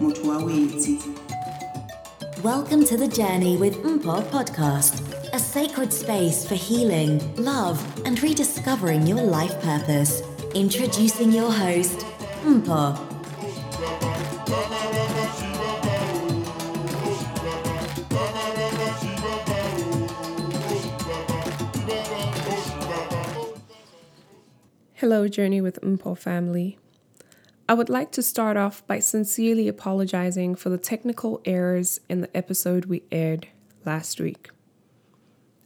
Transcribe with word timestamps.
motho 0.00 0.28
wa 0.28 0.38
wetsi 0.44 0.98
Welcome 2.42 2.84
to 2.86 2.96
the 2.98 3.08
Journey 3.08 3.56
with 3.56 3.76
Mpo 3.82 4.22
podcast, 4.30 5.00
a 5.32 5.38
sacred 5.38 5.92
space 5.92 6.46
for 6.46 6.56
healing, 6.56 7.20
love, 7.36 7.80
and 8.04 8.22
rediscovering 8.22 9.06
your 9.06 9.22
life 9.22 9.58
purpose. 9.62 10.22
Introducing 10.54 11.32
your 11.32 11.50
host, 11.50 12.04
Mpo. 12.44 12.98
Hello, 24.94 25.28
Journey 25.28 25.60
with 25.60 25.80
Mpo 25.80 26.16
family. 26.16 26.78
I 27.66 27.72
would 27.72 27.88
like 27.88 28.12
to 28.12 28.22
start 28.22 28.58
off 28.58 28.86
by 28.86 28.98
sincerely 28.98 29.68
apologizing 29.68 30.54
for 30.54 30.68
the 30.68 30.76
technical 30.76 31.40
errors 31.46 31.98
in 32.10 32.20
the 32.20 32.36
episode 32.36 32.84
we 32.84 33.04
aired 33.10 33.48
last 33.86 34.20
week. 34.20 34.50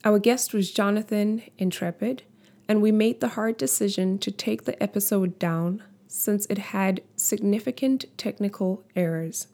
Our 0.04 0.20
guest 0.20 0.54
was 0.54 0.70
Jonathan 0.70 1.42
Intrepid, 1.58 2.22
and 2.68 2.80
we 2.80 2.92
made 2.92 3.20
the 3.20 3.30
hard 3.30 3.56
decision 3.56 4.18
to 4.18 4.30
take 4.30 4.62
the 4.62 4.80
episode 4.80 5.40
down 5.40 5.82
since 6.06 6.46
it 6.46 6.58
had 6.58 7.02
significant 7.16 8.04
technical 8.16 8.84
errors. 8.94 9.48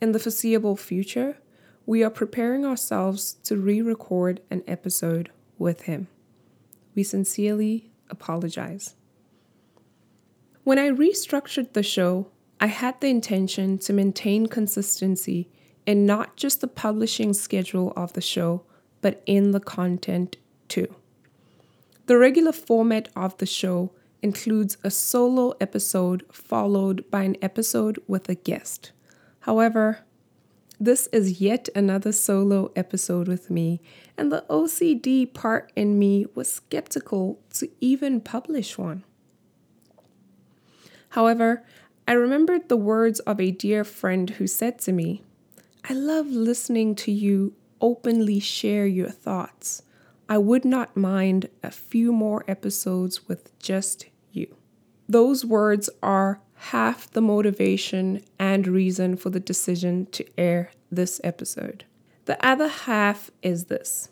In 0.00 0.12
the 0.12 0.20
foreseeable 0.20 0.76
future, 0.76 1.38
we 1.84 2.04
are 2.04 2.10
preparing 2.10 2.64
ourselves 2.64 3.34
to 3.42 3.56
re 3.56 3.82
record 3.82 4.40
an 4.50 4.62
episode 4.68 5.32
with 5.58 5.82
him. 5.82 6.06
We 6.94 7.02
sincerely 7.02 7.90
apologize. 8.08 8.94
When 10.64 10.78
I 10.78 10.88
restructured 10.88 11.74
the 11.74 11.82
show, 11.82 12.28
I 12.58 12.68
had 12.68 12.98
the 13.00 13.08
intention 13.08 13.76
to 13.80 13.92
maintain 13.92 14.46
consistency 14.46 15.50
in 15.86 16.06
not 16.06 16.36
just 16.36 16.62
the 16.62 16.68
publishing 16.68 17.34
schedule 17.34 17.92
of 17.94 18.14
the 18.14 18.22
show, 18.22 18.62
but 19.02 19.22
in 19.26 19.50
the 19.50 19.60
content 19.60 20.38
too. 20.68 20.94
The 22.06 22.16
regular 22.16 22.52
format 22.52 23.10
of 23.14 23.36
the 23.36 23.44
show 23.44 23.92
includes 24.22 24.78
a 24.82 24.90
solo 24.90 25.52
episode 25.60 26.24
followed 26.32 27.10
by 27.10 27.24
an 27.24 27.36
episode 27.42 28.02
with 28.08 28.30
a 28.30 28.34
guest. 28.34 28.92
However, 29.40 29.98
this 30.80 31.08
is 31.08 31.42
yet 31.42 31.68
another 31.74 32.10
solo 32.10 32.72
episode 32.74 33.28
with 33.28 33.50
me, 33.50 33.82
and 34.16 34.32
the 34.32 34.46
OCD 34.48 35.30
part 35.30 35.70
in 35.76 35.98
me 35.98 36.24
was 36.34 36.50
skeptical 36.50 37.38
to 37.52 37.68
even 37.82 38.22
publish 38.22 38.78
one. 38.78 39.04
However, 41.14 41.62
I 42.08 42.14
remembered 42.14 42.68
the 42.68 42.76
words 42.76 43.20
of 43.20 43.40
a 43.40 43.52
dear 43.52 43.84
friend 43.84 44.30
who 44.30 44.48
said 44.48 44.80
to 44.80 44.90
me, 44.90 45.22
I 45.88 45.92
love 45.92 46.26
listening 46.26 46.96
to 46.96 47.12
you 47.12 47.54
openly 47.80 48.40
share 48.40 48.84
your 48.84 49.10
thoughts. 49.10 49.82
I 50.28 50.38
would 50.38 50.64
not 50.64 50.96
mind 50.96 51.50
a 51.62 51.70
few 51.70 52.12
more 52.12 52.42
episodes 52.48 53.28
with 53.28 53.56
just 53.60 54.06
you. 54.32 54.56
Those 55.08 55.44
words 55.44 55.88
are 56.02 56.40
half 56.54 57.08
the 57.08 57.22
motivation 57.22 58.20
and 58.40 58.66
reason 58.66 59.14
for 59.14 59.30
the 59.30 59.38
decision 59.38 60.06
to 60.06 60.26
air 60.36 60.72
this 60.90 61.20
episode. 61.22 61.84
The 62.24 62.44
other 62.44 62.66
half 62.66 63.30
is 63.40 63.66
this. 63.66 64.08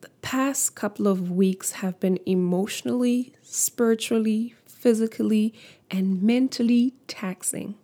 The 0.00 0.08
past 0.22 0.74
couple 0.74 1.06
of 1.06 1.30
weeks 1.30 1.72
have 1.72 2.00
been 2.00 2.18
emotionally, 2.24 3.34
spiritually, 3.42 4.54
physically, 4.80 5.54
and 5.90 6.22
mentally 6.22 6.94
taxing. 7.06 7.74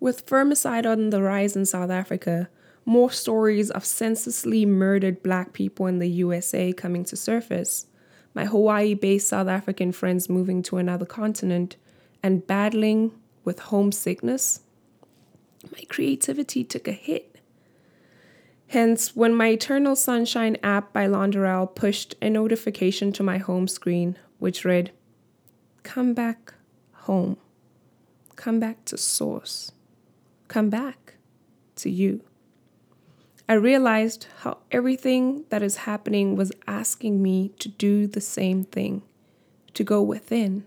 With 0.00 0.26
femicide 0.26 0.86
on 0.90 1.10
the 1.10 1.22
rise 1.22 1.54
in 1.54 1.66
South 1.66 1.90
Africa, 1.90 2.48
more 2.84 3.10
stories 3.10 3.70
of 3.70 3.84
senselessly 3.84 4.64
murdered 4.64 5.22
black 5.22 5.52
people 5.52 5.86
in 5.86 5.98
the 5.98 6.08
USA 6.08 6.72
coming 6.72 7.04
to 7.04 7.16
surface, 7.16 7.86
my 8.34 8.46
Hawaii 8.46 8.94
based 8.94 9.28
South 9.28 9.48
African 9.48 9.92
friends 9.92 10.28
moving 10.28 10.62
to 10.62 10.78
another 10.78 11.04
continent, 11.04 11.76
and 12.22 12.46
battling 12.46 13.12
with 13.44 13.60
homesickness, 13.60 14.60
my 15.72 15.82
creativity 15.88 16.64
took 16.64 16.88
a 16.88 16.92
hit. 16.92 17.38
Hence, 18.68 19.16
when 19.16 19.34
my 19.34 19.48
Eternal 19.48 19.96
Sunshine 19.96 20.56
app 20.62 20.92
by 20.92 21.06
Launderelle 21.06 21.74
pushed 21.74 22.14
a 22.20 22.28
notification 22.28 23.12
to 23.12 23.22
my 23.22 23.38
home 23.38 23.66
screen, 23.66 24.16
which 24.38 24.64
read, 24.64 24.92
Come 25.82 26.14
back 26.14 26.54
home. 26.92 27.36
Come 28.36 28.60
back 28.60 28.84
to 28.86 28.96
source. 28.96 29.72
Come 30.46 30.70
back 30.70 31.14
to 31.76 31.90
you. 31.90 32.22
I 33.48 33.54
realized 33.54 34.26
how 34.40 34.58
everything 34.70 35.44
that 35.48 35.62
is 35.62 35.76
happening 35.78 36.36
was 36.36 36.52
asking 36.66 37.22
me 37.22 37.48
to 37.60 37.68
do 37.68 38.06
the 38.06 38.20
same 38.20 38.64
thing, 38.64 39.02
to 39.72 39.82
go 39.82 40.02
within, 40.02 40.64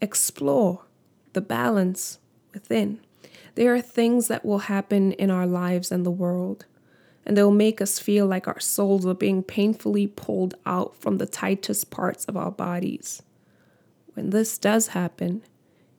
explore 0.00 0.84
the 1.32 1.40
balance 1.40 2.18
within. 2.54 3.00
There 3.56 3.74
are 3.74 3.80
things 3.80 4.28
that 4.28 4.44
will 4.44 4.60
happen 4.60 5.12
in 5.12 5.30
our 5.30 5.46
lives 5.46 5.90
and 5.90 6.06
the 6.06 6.10
world, 6.10 6.66
and 7.24 7.36
they'll 7.36 7.50
make 7.50 7.80
us 7.80 7.98
feel 7.98 8.26
like 8.26 8.46
our 8.46 8.60
souls 8.60 9.04
are 9.04 9.14
being 9.14 9.42
painfully 9.42 10.06
pulled 10.06 10.54
out 10.64 10.94
from 10.96 11.18
the 11.18 11.26
tightest 11.26 11.90
parts 11.90 12.26
of 12.26 12.36
our 12.36 12.52
bodies. 12.52 13.22
When 14.16 14.30
this 14.30 14.58
does 14.58 14.88
happen, 14.88 15.44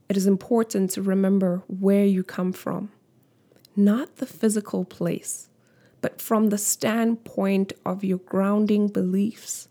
it 0.09 0.17
is 0.17 0.27
important 0.27 0.91
to 0.91 1.01
remember 1.01 1.63
where 1.67 2.05
you 2.05 2.23
come 2.23 2.51
from, 2.51 2.91
not 3.75 4.17
the 4.17 4.25
physical 4.25 4.83
place 4.83 5.47
but 6.01 6.21
from 6.21 6.49
the 6.49 6.57
standpoint 6.57 7.73
of 7.85 8.03
your 8.03 8.19
grounding 8.19 8.87
beliefs, 8.87 9.67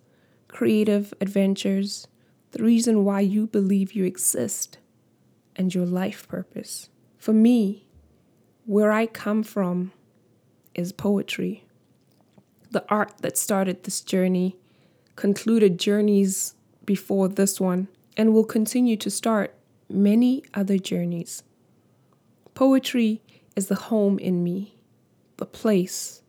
creative 0.49 1.15
adventures, 1.21 2.09
the 2.53 2.63
reason 2.63 3.05
why 3.05 3.21
you 3.21 3.47
believe 3.47 3.93
you 3.93 4.05
exist, 4.05 4.79
and 5.55 5.75
your 5.75 5.87
life 5.87 6.27
purpose. 6.29 6.89
For 7.17 7.33
me, 7.33 7.87
where 8.65 8.93
I 8.93 9.07
come 9.07 9.43
from 9.43 9.93
is 10.75 10.93
poetry. 10.93 11.65
The 12.71 12.85
art 12.89 13.13
that 13.19 13.39
started 13.39 13.85
this 13.85 14.01
journey 14.01 14.57
concluded 15.15 15.79
journeys 15.79 16.55
before 16.85 17.29
this 17.29 17.61
one 17.61 17.89
and 18.17 18.33
will 18.33 18.45
continue 18.45 18.97
to 18.97 19.11
start 19.11 19.55
many 19.89 20.43
other 20.55 20.79
journeys. 20.79 21.43
Poetry 22.55 23.23
is 23.55 23.69
the 23.69 23.75
home 23.75 24.19
in 24.19 24.43
me 24.43 24.77
the 25.37 25.47
place, 25.47 26.23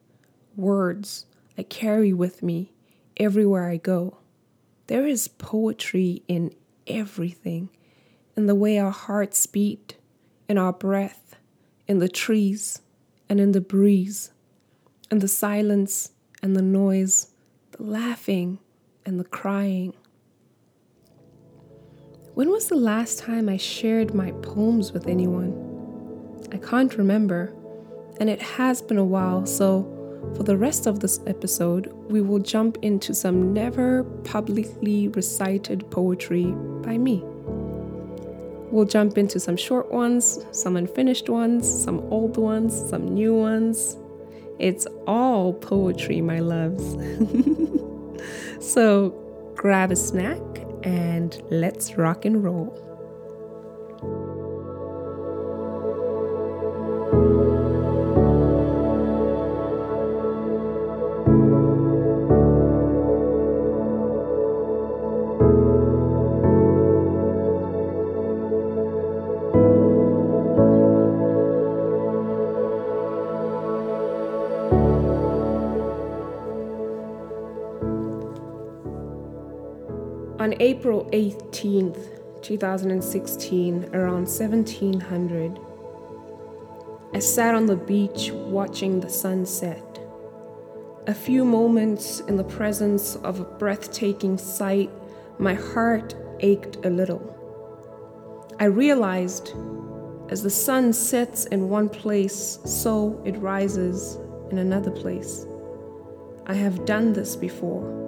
words 0.56 1.26
I 1.58 1.64
carry 1.64 2.14
with 2.14 2.44
me 2.44 2.74
everywhere 3.16 3.70
I 3.70 3.78
go. 3.78 4.18
There 4.88 5.08
is 5.08 5.28
poetry 5.28 6.24
in 6.28 6.54
everything, 6.86 7.70
in 8.36 8.46
the 8.46 8.56
way 8.56 8.78
our 8.78 8.92
hearts 8.92 9.46
beat, 9.46 9.96
in 10.48 10.58
our 10.58 10.74
breath, 10.74 11.36
in 11.88 12.00
the 12.00 12.10
trees, 12.10 12.82
and 13.30 13.40
in 13.40 13.52
the 13.52 13.62
breeze, 13.62 14.32
in 15.10 15.20
the 15.20 15.28
silence 15.28 16.12
and 16.42 16.56
the 16.56 16.62
noise, 16.62 17.32
the 17.72 17.84
laughing 17.84 18.60
and 19.06 19.20
the 19.20 19.26
crying. 19.26 19.94
When 22.38 22.52
was 22.52 22.68
the 22.68 22.76
last 22.76 23.18
time 23.18 23.50
I 23.50 23.58
shared 23.58 24.14
my 24.14 24.30
poems 24.44 24.94
with 24.94 25.08
anyone? 25.08 25.56
I 26.52 26.58
can't 26.58 26.96
remember 26.96 27.52
and 28.20 28.30
it 28.30 28.40
has 28.40 28.80
been 28.80 29.00
a 29.00 29.04
while, 29.04 29.48
so 29.48 29.82
for 30.36 30.44
the 30.44 30.56
rest 30.56 30.86
of 30.86 31.00
this 31.00 31.20
episode, 31.26 31.92
we 32.12 32.22
will 32.22 32.38
jump 32.38 32.78
into 32.84 33.16
some 33.16 33.54
never 33.54 34.04
publicly 34.24 35.08
recited 35.08 35.90
poetry 35.90 36.46
by 36.84 37.00
me. 37.00 37.24
We'll 38.70 38.86
jump 38.86 39.18
into 39.18 39.40
some 39.40 39.58
short 39.58 39.92
ones, 39.92 40.46
some 40.52 40.78
unfinished 40.78 41.30
ones, 41.30 41.68
some 41.68 42.02
old 42.12 42.38
ones, 42.38 42.88
some 42.88 43.16
new 43.16 43.34
ones. 43.34 43.98
It's 44.60 44.86
all 45.08 45.54
poetry, 45.54 46.22
my 46.22 46.38
loves. 46.38 46.86
so 48.64 49.10
grab 49.56 49.92
a 49.92 49.96
snack 49.96 50.67
and 50.84 51.42
let's 51.50 51.98
rock 51.98 52.26
and 52.26 52.44
roll. 52.44 52.87
April 80.60 81.06
18th, 81.12 82.42
2016, 82.42 83.94
around 83.94 84.26
1700, 84.26 85.60
I 87.14 87.20
sat 87.20 87.54
on 87.54 87.68
the 87.68 87.76
beach 87.76 88.32
watching 88.32 89.00
the 89.00 89.10
sunset. 89.10 90.00
A 91.06 91.14
few 91.14 91.46
moments 91.46 92.22
in 92.22 92.38
the 92.38 92.44
presence 92.44 93.18
of 93.18 93.40
a 93.40 93.44
breathtaking 93.44 94.40
sight, 94.40 94.90
my 95.38 95.54
heart 95.54 96.16
ached 96.40 96.78
a 96.84 96.90
little. 96.90 97.22
I 98.60 98.66
realized 98.66 99.54
as 100.30 100.42
the 100.42 100.50
sun 100.50 100.92
sets 100.92 101.46
in 101.46 101.70
one 101.70 101.88
place, 101.88 102.58
so 102.66 103.22
it 103.26 103.38
rises 103.38 104.18
in 104.50 104.58
another 104.58 104.90
place. 104.90 105.46
I 106.48 106.56
have 106.56 106.86
done 106.86 107.14
this 107.14 107.36
before, 107.36 108.07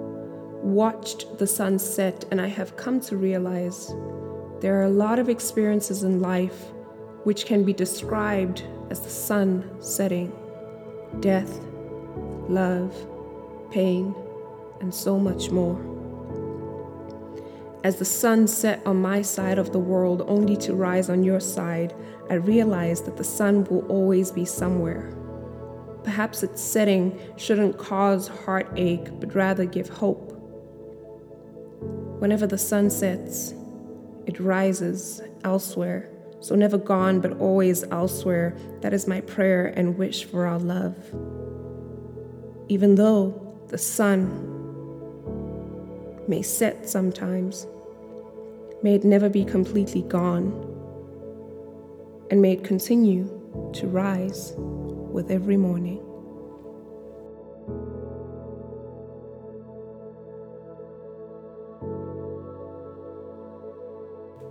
watched 0.62 1.38
the 1.38 1.46
sun 1.46 1.78
set, 1.78 2.24
and 2.30 2.40
I 2.40 2.46
have 2.46 2.76
come 2.76 3.00
to 3.02 3.16
realize 3.16 3.92
there 4.60 4.78
are 4.78 4.84
a 4.84 4.90
lot 4.90 5.18
of 5.18 5.28
experiences 5.28 6.02
in 6.02 6.20
life 6.20 6.72
which 7.24 7.46
can 7.46 7.64
be 7.64 7.72
described 7.72 8.62
as 8.90 9.00
the 9.00 9.10
sun 9.10 9.68
setting 9.80 10.32
death, 11.20 11.60
love, 12.48 12.94
pain, 13.70 14.14
and 14.80 14.94
so 14.94 15.18
much 15.18 15.50
more. 15.50 15.78
As 17.82 17.96
the 17.96 18.04
sun 18.04 18.46
set 18.46 18.86
on 18.86 19.00
my 19.00 19.22
side 19.22 19.58
of 19.58 19.72
the 19.72 19.78
world 19.78 20.22
only 20.26 20.56
to 20.58 20.74
rise 20.74 21.08
on 21.08 21.24
your 21.24 21.40
side, 21.40 21.94
I 22.28 22.34
realized 22.34 23.06
that 23.06 23.16
the 23.16 23.24
sun 23.24 23.64
will 23.64 23.86
always 23.86 24.30
be 24.30 24.44
somewhere. 24.44 25.12
Perhaps 26.04 26.42
its 26.42 26.62
setting 26.62 27.18
shouldn't 27.36 27.78
cause 27.78 28.28
heartache, 28.28 29.08
but 29.18 29.34
rather 29.34 29.64
give 29.64 29.88
hope. 29.88 30.39
Whenever 32.20 32.46
the 32.46 32.58
sun 32.58 32.90
sets, 32.90 33.54
it 34.26 34.38
rises 34.38 35.22
elsewhere, 35.42 36.06
so 36.40 36.54
never 36.54 36.76
gone, 36.76 37.18
but 37.18 37.32
always 37.38 37.82
elsewhere. 37.84 38.54
That 38.82 38.92
is 38.92 39.06
my 39.06 39.22
prayer 39.22 39.68
and 39.68 39.96
wish 39.96 40.24
for 40.24 40.46
our 40.46 40.58
love. 40.58 40.98
Even 42.68 42.96
though 42.96 43.56
the 43.68 43.78
sun 43.78 44.28
may 46.28 46.42
set 46.42 46.86
sometimes, 46.86 47.66
may 48.82 48.96
it 48.96 49.04
never 49.04 49.30
be 49.30 49.42
completely 49.42 50.02
gone 50.02 50.52
and 52.30 52.42
may 52.42 52.52
it 52.52 52.64
continue 52.64 53.24
to 53.72 53.86
rise 53.86 54.52
with 54.58 55.30
every 55.30 55.56
morning. 55.56 56.04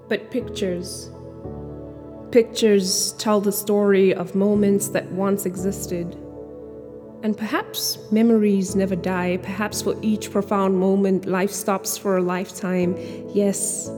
But 0.10 0.32
pictures, 0.32 1.10
pictures 2.32 3.14
tell 3.14 3.40
the 3.40 3.52
story 3.52 4.14
of 4.14 4.36
moments 4.36 4.90
that 4.90 5.10
once 5.12 5.46
existed. 5.46 6.18
And 7.24 7.38
perhaps 7.38 7.98
memories 8.12 8.76
never 8.76 8.96
die. 8.96 9.38
Perhaps 9.38 9.84
for 9.84 9.96
each 10.02 10.32
profound 10.32 10.78
moment, 10.78 11.26
life 11.26 11.52
stops 11.52 11.98
for 11.98 12.18
a 12.18 12.22
lifetime. 12.22 12.96
Yes, 13.34 13.90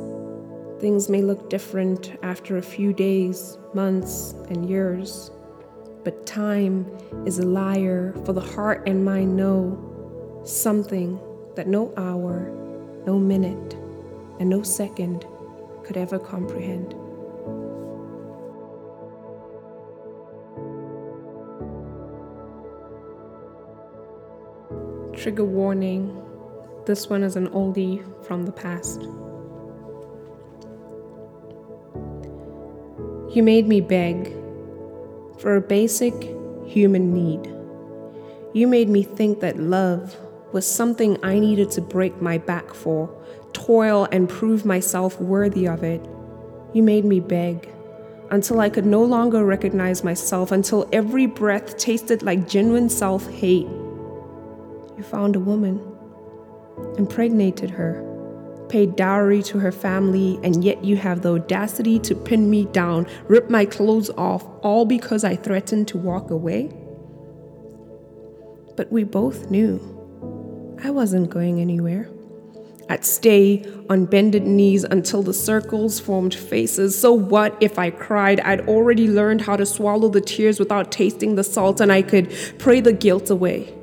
Things 0.81 1.09
may 1.09 1.21
look 1.21 1.47
different 1.47 2.17
after 2.23 2.57
a 2.57 2.61
few 2.63 2.91
days, 2.91 3.59
months, 3.75 4.33
and 4.49 4.67
years. 4.67 5.29
But 6.03 6.25
time 6.25 6.87
is 7.23 7.37
a 7.37 7.45
liar, 7.45 8.15
for 8.25 8.33
the 8.33 8.41
heart 8.41 8.81
and 8.87 9.05
mind 9.05 9.37
know 9.37 10.41
something 10.43 11.19
that 11.55 11.67
no 11.67 11.93
hour, 11.97 12.49
no 13.05 13.19
minute, 13.19 13.75
and 14.39 14.49
no 14.49 14.63
second 14.63 15.23
could 15.91 15.99
ever 15.99 16.19
comprehend. 16.19 16.91
Trigger 25.13 25.43
warning 25.43 26.17
this 26.85 27.09
one 27.09 27.23
is 27.23 27.35
an 27.35 27.49
oldie 27.49 28.01
from 28.25 28.45
the 28.45 28.53
past. 28.53 29.01
You 33.35 33.43
made 33.43 33.67
me 33.67 33.81
beg 33.81 34.33
for 35.39 35.57
a 35.57 35.61
basic 35.61 36.13
human 36.65 37.13
need. 37.13 37.53
You 38.53 38.65
made 38.67 38.87
me 38.87 39.03
think 39.03 39.41
that 39.41 39.59
love 39.59 40.15
was 40.53 40.65
something 40.65 41.17
I 41.21 41.37
needed 41.37 41.69
to 41.71 41.81
break 41.81 42.21
my 42.21 42.37
back 42.37 42.73
for, 42.73 43.09
toil 43.65 44.07
and 44.11 44.27
prove 44.27 44.65
myself 44.65 45.19
worthy 45.19 45.67
of 45.67 45.83
it. 45.83 46.01
You 46.73 46.83
made 46.83 47.05
me 47.05 47.19
beg 47.19 47.69
until 48.29 48.59
I 48.59 48.69
could 48.69 48.85
no 48.85 49.03
longer 49.03 49.43
recognize 49.43 50.03
myself, 50.03 50.51
until 50.51 50.87
every 50.93 51.25
breath 51.25 51.77
tasted 51.77 52.23
like 52.23 52.47
genuine 52.47 52.89
self 52.89 53.29
hate. 53.29 53.67
You 54.97 55.03
found 55.03 55.35
a 55.35 55.39
woman, 55.39 55.81
impregnated 56.97 57.69
her 57.71 58.07
paid 58.71 58.95
dowry 58.95 59.43
to 59.43 59.59
her 59.59 59.71
family, 59.71 60.39
and 60.43 60.63
yet 60.63 60.81
you 60.81 60.95
have 60.95 61.21
the 61.21 61.33
audacity 61.33 61.99
to 61.99 62.15
pin 62.15 62.49
me 62.49 62.63
down, 62.67 63.05
rip 63.27 63.49
my 63.49 63.65
clothes 63.65 64.09
off, 64.11 64.45
all 64.63 64.85
because 64.85 65.25
I 65.25 65.35
threatened 65.35 65.89
to 65.89 65.97
walk 65.97 66.31
away? 66.31 66.71
But 68.77 68.89
we 68.89 69.03
both 69.03 69.51
knew 69.51 69.77
I 70.81 70.89
wasn't 70.89 71.29
going 71.29 71.59
anywhere. 71.59 72.09
I'd 72.91 73.05
stay 73.05 73.65
on 73.89 74.03
bended 74.03 74.45
knees 74.45 74.83
until 74.83 75.23
the 75.23 75.33
circles 75.33 75.97
formed 75.97 76.35
faces. 76.35 76.99
So, 76.99 77.13
what 77.13 77.55
if 77.61 77.79
I 77.79 77.89
cried? 77.89 78.41
I'd 78.41 78.67
already 78.67 79.07
learned 79.07 79.39
how 79.39 79.55
to 79.55 79.65
swallow 79.65 80.09
the 80.09 80.19
tears 80.19 80.59
without 80.59 80.91
tasting 80.91 81.35
the 81.35 81.43
salt, 81.45 81.79
and 81.79 81.89
I 81.89 82.01
could 82.01 82.35
pray 82.59 82.81
the 82.81 82.91
guilt 82.91 83.29
away. 83.29 83.73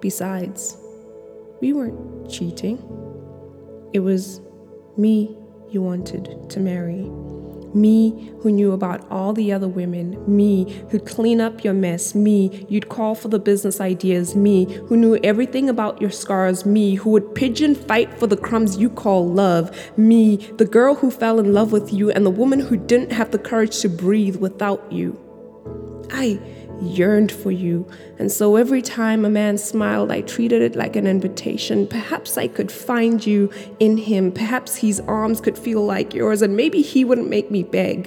Besides, 0.00 0.78
we 1.60 1.74
weren't 1.74 2.30
cheating. 2.30 2.78
It 3.92 4.00
was 4.00 4.40
me 4.96 5.36
you 5.68 5.82
wanted 5.82 6.48
to 6.48 6.58
marry. 6.58 7.02
Me 7.74 8.32
who 8.40 8.50
knew 8.50 8.72
about 8.72 9.06
all 9.10 9.32
the 9.32 9.52
other 9.52 9.68
women. 9.68 10.22
Me 10.26 10.84
who'd 10.90 11.06
clean 11.06 11.40
up 11.40 11.64
your 11.64 11.74
mess. 11.74 12.14
Me 12.14 12.66
you'd 12.68 12.88
call 12.88 13.14
for 13.14 13.28
the 13.28 13.38
business 13.38 13.80
ideas. 13.80 14.34
Me 14.34 14.64
who 14.86 14.96
knew 14.96 15.16
everything 15.22 15.68
about 15.68 16.00
your 16.00 16.10
scars. 16.10 16.66
Me 16.66 16.94
who 16.94 17.10
would 17.10 17.34
pigeon 17.34 17.74
fight 17.74 18.18
for 18.18 18.26
the 18.26 18.36
crumbs 18.36 18.76
you 18.76 18.90
call 18.90 19.28
love. 19.28 19.70
Me, 19.96 20.36
the 20.56 20.64
girl 20.64 20.94
who 20.94 21.10
fell 21.10 21.38
in 21.38 21.52
love 21.52 21.72
with 21.72 21.92
you 21.92 22.10
and 22.10 22.24
the 22.24 22.30
woman 22.30 22.60
who 22.60 22.76
didn't 22.76 23.12
have 23.12 23.30
the 23.30 23.38
courage 23.38 23.78
to 23.80 23.88
breathe 23.88 24.36
without 24.36 24.90
you. 24.92 25.18
I 26.12 26.40
yearned 26.82 27.30
for 27.30 27.50
you. 27.50 27.86
And 28.18 28.30
so 28.30 28.56
every 28.56 28.82
time 28.82 29.24
a 29.24 29.30
man 29.30 29.58
smiled, 29.58 30.10
I 30.10 30.22
treated 30.22 30.62
it 30.62 30.76
like 30.76 30.96
an 30.96 31.06
invitation. 31.06 31.86
Perhaps 31.86 32.38
I 32.38 32.48
could 32.48 32.72
find 32.72 33.24
you 33.24 33.50
in 33.78 33.96
him. 33.96 34.32
Perhaps 34.32 34.76
his 34.76 35.00
arms 35.00 35.40
could 35.40 35.58
feel 35.58 35.84
like 35.84 36.14
yours, 36.14 36.42
and 36.42 36.56
maybe 36.56 36.82
he 36.82 37.04
wouldn't 37.04 37.28
make 37.28 37.50
me 37.50 37.62
beg. 37.62 38.06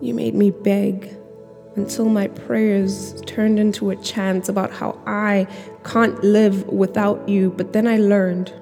You 0.00 0.12
made 0.14 0.34
me 0.34 0.50
beg 0.50 1.16
until 1.76 2.04
my 2.04 2.28
prayers 2.28 3.20
turned 3.22 3.58
into 3.58 3.90
a 3.90 3.96
chant 3.96 4.48
about 4.48 4.70
how 4.70 5.00
I 5.06 5.48
can't 5.84 6.22
live 6.22 6.66
without 6.68 7.28
you. 7.28 7.50
But 7.50 7.72
then 7.72 7.88
I 7.88 7.96
learned 7.96 8.52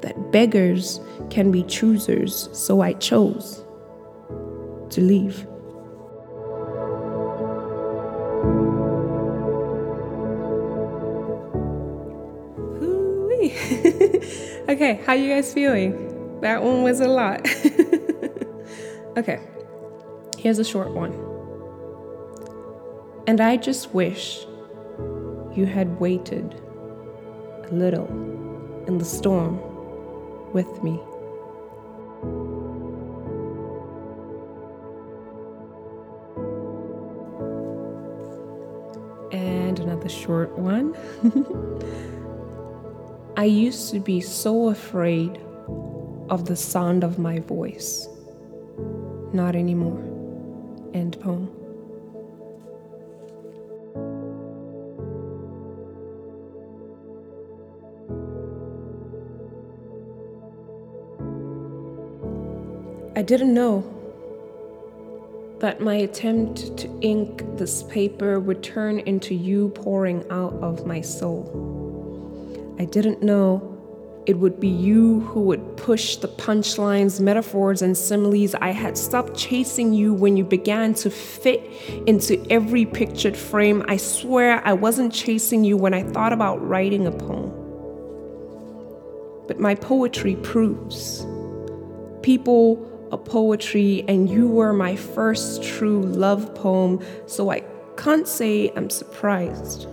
that 0.00 0.32
beggars 0.32 1.00
can 1.30 1.50
be 1.50 1.62
choosers, 1.64 2.48
so 2.52 2.80
I 2.80 2.92
chose 2.94 3.63
to 4.94 5.00
leave. 5.00 5.46
okay, 14.68 15.00
how 15.04 15.12
you 15.12 15.28
guys 15.28 15.52
feeling? 15.52 16.40
That 16.40 16.62
one 16.62 16.82
was 16.82 17.00
a 17.00 17.08
lot. 17.08 17.40
okay, 19.16 19.40
here's 20.38 20.58
a 20.58 20.64
short 20.64 20.92
one. 20.92 21.12
And 23.26 23.40
I 23.40 23.56
just 23.56 23.92
wish 23.94 24.46
you 25.54 25.66
had 25.66 25.98
waited 25.98 26.54
a 27.64 27.72
little 27.72 28.06
in 28.86 28.98
the 28.98 29.04
storm 29.04 29.58
with 30.52 30.82
me. 30.84 31.00
short 40.24 40.56
one. 40.58 40.94
I 43.36 43.44
used 43.44 43.90
to 43.90 44.00
be 44.00 44.20
so 44.20 44.68
afraid 44.68 45.38
of 46.30 46.46
the 46.46 46.56
sound 46.56 47.04
of 47.04 47.18
my 47.18 47.40
voice. 47.40 48.08
Not 49.32 49.54
anymore. 49.54 50.00
End 50.94 51.20
poem. 51.20 51.50
I 63.16 63.22
didn't 63.22 63.52
know 63.52 63.93
that 65.64 65.80
my 65.80 65.94
attempt 65.94 66.76
to 66.76 66.86
ink 67.00 67.42
this 67.56 67.84
paper 67.84 68.38
would 68.38 68.62
turn 68.62 68.98
into 69.00 69.34
you 69.34 69.70
pouring 69.70 70.22
out 70.30 70.52
of 70.60 70.84
my 70.84 71.00
soul. 71.00 72.76
I 72.78 72.84
didn't 72.84 73.22
know 73.22 73.74
it 74.26 74.36
would 74.36 74.60
be 74.60 74.68
you 74.68 75.20
who 75.20 75.40
would 75.44 75.78
push 75.78 76.16
the 76.16 76.28
punchlines, 76.28 77.18
metaphors, 77.18 77.80
and 77.80 77.96
similes. 77.96 78.54
I 78.56 78.72
had 78.72 78.98
stopped 78.98 79.38
chasing 79.38 79.94
you 79.94 80.12
when 80.12 80.36
you 80.36 80.44
began 80.44 80.92
to 80.96 81.08
fit 81.08 81.62
into 82.06 82.46
every 82.50 82.84
pictured 82.84 83.34
frame. 83.34 83.82
I 83.88 83.96
swear 83.96 84.60
I 84.66 84.74
wasn't 84.74 85.14
chasing 85.14 85.64
you 85.64 85.78
when 85.78 85.94
I 85.94 86.02
thought 86.02 86.34
about 86.34 86.56
writing 86.56 87.06
a 87.06 87.10
poem. 87.10 87.48
But 89.48 89.58
my 89.58 89.76
poetry 89.76 90.36
proves 90.36 91.24
people 92.20 92.93
a 93.14 93.18
poetry, 93.18 94.04
and 94.08 94.28
you 94.28 94.48
were 94.48 94.72
my 94.72 94.96
first 94.96 95.62
true 95.62 96.02
love 96.02 96.54
poem, 96.54 97.00
so 97.26 97.50
I 97.50 97.62
can't 97.96 98.28
say 98.28 98.70
I'm 98.76 98.90
surprised 98.90 99.86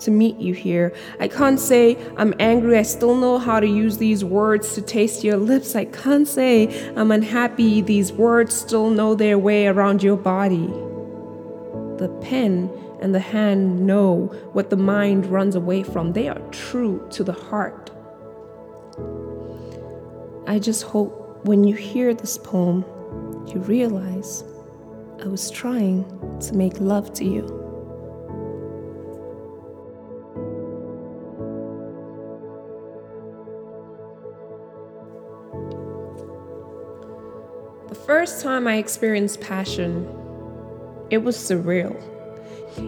to 0.00 0.10
meet 0.10 0.36
you 0.36 0.52
here. 0.52 0.94
I 1.18 1.26
can't 1.26 1.58
say 1.58 1.96
I'm 2.18 2.34
angry, 2.38 2.78
I 2.78 2.82
still 2.82 3.16
know 3.16 3.38
how 3.38 3.60
to 3.60 3.66
use 3.66 3.96
these 3.96 4.22
words 4.22 4.74
to 4.74 4.82
taste 4.82 5.24
your 5.24 5.38
lips. 5.38 5.74
I 5.74 5.86
can't 5.86 6.28
say 6.28 6.90
I'm 6.94 7.10
unhappy, 7.10 7.80
these 7.80 8.12
words 8.12 8.54
still 8.54 8.90
know 8.90 9.14
their 9.14 9.38
way 9.38 9.66
around 9.66 10.02
your 10.02 10.18
body. 10.18 10.66
The 11.96 12.14
pen 12.20 12.70
and 13.00 13.14
the 13.14 13.20
hand 13.20 13.86
know 13.86 14.26
what 14.52 14.68
the 14.68 14.76
mind 14.76 15.24
runs 15.26 15.54
away 15.54 15.82
from, 15.82 16.12
they 16.12 16.28
are 16.28 16.40
true 16.50 17.06
to 17.12 17.24
the 17.24 17.32
heart. 17.32 17.90
I 20.46 20.58
just 20.58 20.82
hope 20.82 21.25
when 21.46 21.62
you 21.62 21.76
hear 21.76 22.12
this 22.12 22.36
poem, 22.38 22.84
you 23.46 23.60
realize 23.60 24.42
I 25.22 25.28
was 25.28 25.48
trying 25.48 26.04
to 26.40 26.54
make 26.56 26.80
love 26.80 27.12
to 27.14 27.24
you. 27.24 27.42
The 37.88 37.94
first 37.94 38.42
time 38.42 38.66
I 38.66 38.78
experienced 38.78 39.40
passion, 39.40 40.04
it 41.10 41.18
was 41.18 41.36
surreal. 41.36 41.94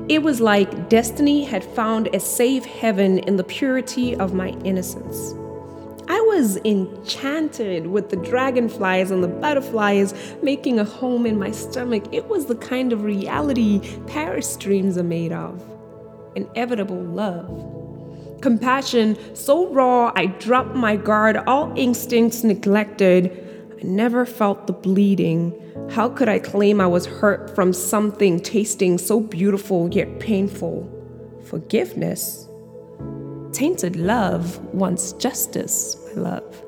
It 0.09 0.25
was 0.25 0.41
like 0.41 0.89
destiny 0.89 1.45
had 1.45 1.63
found 1.63 2.09
a 2.13 2.19
safe 2.19 2.65
heaven 2.65 3.19
in 3.21 3.37
the 3.37 3.45
purity 3.45 4.17
of 4.17 4.35
my 4.35 4.49
innocence. 4.65 5.38
Was 6.39 6.57
enchanted 6.59 7.89
with 7.89 8.11
the 8.11 8.17
dragonflies 8.17 9.11
and 9.11 9.25
the 9.25 9.29
butterflies 9.29 10.15
making 10.41 10.79
a 10.79 10.85
home 10.85 11.27
in 11.27 11.37
my 11.37 11.51
stomach. 11.51 12.05
It 12.13 12.29
was 12.29 12.47
the 12.47 12.55
kind 12.55 12.93
of 12.93 13.03
reality 13.03 13.81
Paris 14.07 14.57
dreams 14.57 14.97
are 14.97 15.03
made 15.03 15.33
of 15.33 15.61
inevitable 16.37 17.03
love. 17.03 18.41
Compassion 18.41 19.19
so 19.35 19.67
raw, 19.71 20.13
I 20.15 20.27
dropped 20.27 20.77
my 20.77 20.95
guard, 20.95 21.39
all 21.49 21.73
instincts 21.77 22.45
neglected. 22.45 23.77
I 23.77 23.83
never 23.83 24.25
felt 24.25 24.69
the 24.69 24.75
bleeding. 24.75 25.53
How 25.91 26.09
could 26.09 26.29
I 26.29 26.39
claim 26.39 26.81
I 26.81 26.87
was 26.87 27.05
hurt 27.05 27.53
from 27.53 27.73
something 27.73 28.39
tasting 28.39 28.97
so 28.99 29.19
beautiful 29.19 29.89
yet 29.89 30.21
painful? 30.21 30.89
Forgiveness? 31.47 32.48
Tainted 33.53 33.97
love 33.97 34.59
wants 34.75 35.13
justice, 35.15 35.97
my 36.15 36.23
love. 36.23 36.63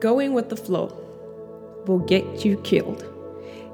Going 0.00 0.32
with 0.32 0.48
the 0.48 0.56
flow 0.56 0.96
will 1.86 1.98
get 1.98 2.44
you 2.44 2.56
killed. 2.62 3.04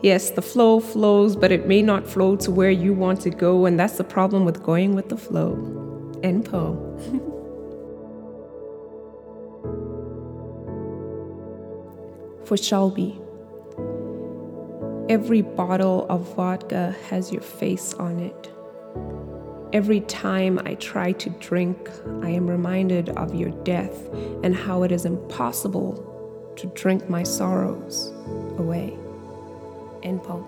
Yes, 0.02 0.30
the 0.30 0.42
flow 0.42 0.80
flows, 0.80 1.35
but 1.37 1.50
it 1.50 1.66
may 1.66 1.82
not 1.82 2.06
flow 2.06 2.37
to 2.37 2.50
where 2.50 2.70
you 2.70 2.92
want 2.92 3.23
to 3.23 3.30
go, 3.30 3.64
and 3.64 3.78
that's 3.78 3.96
the 3.96 4.04
problem 4.04 4.44
with 4.44 4.62
going 4.62 4.94
with 4.94 5.08
the 5.08 5.16
flow. 5.16 5.54
End 6.23 6.44
poem. 6.44 7.32
For 12.47 12.57
Shelby, 12.57 13.21
every 15.09 15.43
bottle 15.43 16.07
of 16.09 16.37
vodka 16.37 16.95
has 17.09 17.33
your 17.33 17.43
face 17.43 17.93
on 17.95 18.21
it. 18.21 18.50
Every 19.73 20.00
time 20.03 20.61
I 20.65 20.75
try 20.76 21.11
to 21.11 21.31
drink, 21.41 21.91
I 22.23 22.31
am 22.31 22.49
reminded 22.49 23.09
of 23.09 23.35
your 23.35 23.50
death 23.65 24.00
and 24.45 24.55
how 24.55 24.85
it 24.85 24.93
is 24.93 25.05
impossible 25.07 26.55
to 26.55 26.69
drink 26.69 27.11
my 27.11 27.25
sorrows 27.25 28.12
away 28.59 28.97
info. 30.05 30.47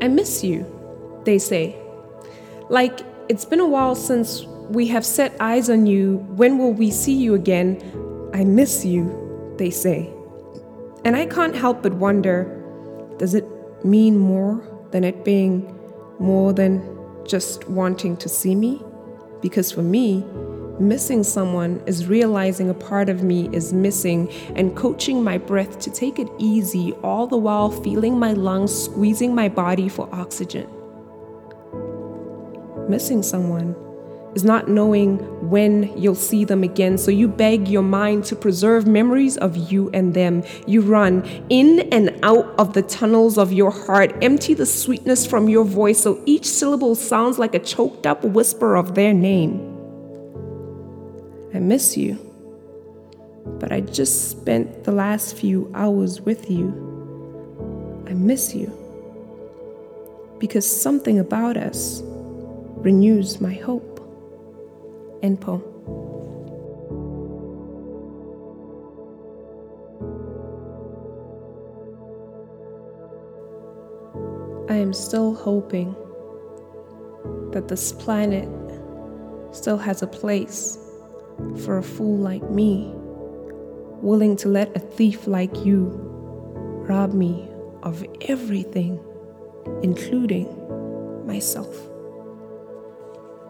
I 0.00 0.08
miss 0.08 0.42
you, 0.42 0.64
they 1.24 1.38
say. 1.38 1.78
Like, 2.70 3.00
it's 3.28 3.44
been 3.44 3.60
a 3.60 3.66
while 3.66 3.94
since 3.94 4.44
we 4.68 4.86
have 4.88 5.04
set 5.04 5.34
eyes 5.40 5.70
on 5.70 5.86
you. 5.86 6.18
When 6.36 6.58
will 6.58 6.72
we 6.72 6.90
see 6.90 7.14
you 7.14 7.34
again? 7.34 7.80
I 8.34 8.44
miss 8.44 8.84
you, 8.84 9.54
they 9.56 9.70
say. 9.70 10.12
And 11.04 11.16
I 11.16 11.26
can't 11.26 11.54
help 11.54 11.82
but 11.82 11.94
wonder 11.94 12.54
does 13.18 13.34
it 13.34 13.44
mean 13.84 14.18
more 14.18 14.62
than 14.90 15.02
it 15.02 15.24
being 15.24 15.74
more 16.18 16.52
than 16.52 16.82
just 17.26 17.68
wanting 17.68 18.16
to 18.18 18.28
see 18.28 18.54
me? 18.54 18.82
Because 19.40 19.72
for 19.72 19.82
me, 19.82 20.24
missing 20.78 21.24
someone 21.24 21.82
is 21.86 22.06
realizing 22.06 22.70
a 22.70 22.74
part 22.74 23.08
of 23.08 23.22
me 23.22 23.48
is 23.52 23.72
missing 23.72 24.30
and 24.54 24.76
coaching 24.76 25.24
my 25.24 25.38
breath 25.38 25.78
to 25.80 25.90
take 25.90 26.18
it 26.18 26.28
easy, 26.38 26.92
all 27.02 27.26
the 27.26 27.36
while 27.36 27.70
feeling 27.70 28.18
my 28.18 28.32
lungs 28.34 28.84
squeezing 28.84 29.34
my 29.34 29.48
body 29.48 29.88
for 29.88 30.08
oxygen. 30.12 30.68
Missing 32.88 33.22
someone 33.22 33.76
is 34.34 34.44
not 34.44 34.68
knowing 34.68 35.18
when 35.50 35.96
you'll 35.96 36.14
see 36.14 36.44
them 36.44 36.62
again. 36.62 36.96
So 36.98 37.10
you 37.10 37.28
beg 37.28 37.68
your 37.68 37.82
mind 37.82 38.24
to 38.26 38.36
preserve 38.36 38.86
memories 38.86 39.36
of 39.36 39.56
you 39.56 39.90
and 39.92 40.14
them. 40.14 40.42
You 40.66 40.80
run 40.82 41.24
in 41.48 41.80
and 41.92 42.18
out 42.22 42.46
of 42.58 42.72
the 42.72 42.82
tunnels 42.82 43.38
of 43.38 43.52
your 43.52 43.70
heart, 43.70 44.14
empty 44.22 44.54
the 44.54 44.66
sweetness 44.66 45.26
from 45.26 45.48
your 45.48 45.64
voice 45.64 46.00
so 46.00 46.22
each 46.26 46.46
syllable 46.46 46.94
sounds 46.94 47.38
like 47.38 47.54
a 47.54 47.58
choked 47.58 48.06
up 48.06 48.24
whisper 48.24 48.76
of 48.76 48.94
their 48.94 49.12
name. 49.12 49.74
I 51.54 51.58
miss 51.58 51.96
you, 51.96 52.18
but 53.58 53.72
I 53.72 53.80
just 53.80 54.30
spent 54.30 54.84
the 54.84 54.92
last 54.92 55.36
few 55.36 55.70
hours 55.74 56.20
with 56.20 56.50
you. 56.50 56.68
I 58.06 58.14
miss 58.14 58.54
you 58.54 58.72
because 60.38 60.64
something 60.64 61.18
about 61.18 61.56
us 61.56 62.02
renews 62.82 63.40
my 63.40 63.54
hope. 63.54 64.00
End 65.22 65.40
poem. 65.40 65.62
I 74.70 74.74
am 74.76 74.92
still 74.92 75.34
hoping 75.34 75.94
that 77.52 77.68
this 77.68 77.92
planet 77.92 78.48
still 79.52 79.78
has 79.78 80.02
a 80.02 80.06
place 80.06 80.78
for 81.64 81.78
a 81.78 81.82
fool 81.82 82.18
like 82.18 82.48
me, 82.50 82.92
willing 84.02 84.36
to 84.36 84.48
let 84.48 84.76
a 84.76 84.80
thief 84.80 85.26
like 85.26 85.64
you 85.64 85.90
rob 86.86 87.12
me 87.12 87.48
of 87.82 88.04
everything, 88.22 89.00
including 89.82 90.46
myself. 91.26 91.74